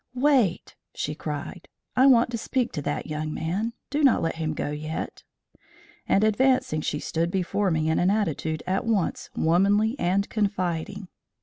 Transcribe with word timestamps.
"Wait!" 0.15 0.75
she 0.95 1.13
cried, 1.13 1.67
"I 1.95 2.07
want 2.07 2.31
to 2.31 2.37
speak 2.39 2.71
to 2.71 2.81
that 2.81 3.05
young 3.05 3.31
man. 3.31 3.73
Do 3.91 4.03
not 4.03 4.23
let 4.23 4.37
him 4.37 4.55
go 4.55 4.71
yet." 4.71 5.21
And 6.07 6.23
advancing, 6.23 6.81
she 6.81 6.99
stood 6.99 7.29
before 7.29 7.69
me 7.69 7.87
in 7.87 7.99
an 7.99 8.09
attitude 8.09 8.63
at 8.65 8.83
once 8.87 9.29
womanly 9.35 9.95
and 9.99 10.27
confiding. 10.27 11.07